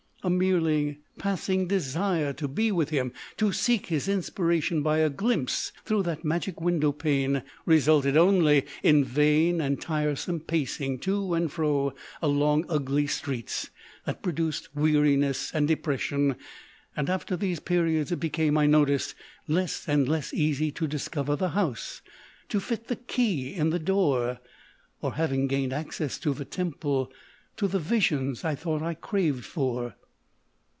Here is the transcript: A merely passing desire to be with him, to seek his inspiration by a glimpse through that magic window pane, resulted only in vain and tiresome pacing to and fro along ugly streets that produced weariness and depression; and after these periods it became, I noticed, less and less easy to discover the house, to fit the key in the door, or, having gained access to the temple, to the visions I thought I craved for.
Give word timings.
A 0.23 0.29
merely 0.29 0.99
passing 1.17 1.67
desire 1.67 2.31
to 2.33 2.47
be 2.47 2.71
with 2.71 2.91
him, 2.91 3.11
to 3.37 3.51
seek 3.51 3.87
his 3.87 4.07
inspiration 4.07 4.83
by 4.83 4.99
a 4.99 5.09
glimpse 5.09 5.71
through 5.83 6.03
that 6.03 6.23
magic 6.23 6.61
window 6.61 6.91
pane, 6.91 7.41
resulted 7.65 8.15
only 8.15 8.67
in 8.83 9.03
vain 9.03 9.59
and 9.59 9.81
tiresome 9.81 10.39
pacing 10.39 10.99
to 10.99 11.33
and 11.33 11.51
fro 11.51 11.95
along 12.21 12.65
ugly 12.69 13.07
streets 13.07 13.71
that 14.05 14.21
produced 14.21 14.75
weariness 14.75 15.51
and 15.55 15.67
depression; 15.67 16.35
and 16.95 17.09
after 17.09 17.35
these 17.35 17.59
periods 17.59 18.11
it 18.11 18.19
became, 18.19 18.59
I 18.59 18.67
noticed, 18.67 19.15
less 19.47 19.87
and 19.89 20.07
less 20.07 20.35
easy 20.35 20.69
to 20.73 20.85
discover 20.85 21.35
the 21.35 21.49
house, 21.49 22.03
to 22.49 22.59
fit 22.59 22.89
the 22.89 22.95
key 22.95 23.55
in 23.55 23.71
the 23.71 23.79
door, 23.79 24.37
or, 25.01 25.15
having 25.15 25.47
gained 25.47 25.73
access 25.73 26.19
to 26.19 26.35
the 26.35 26.45
temple, 26.45 27.11
to 27.57 27.67
the 27.67 27.79
visions 27.79 28.45
I 28.45 28.53
thought 28.53 28.83
I 28.83 28.93
craved 28.93 29.45
for. 29.45 29.95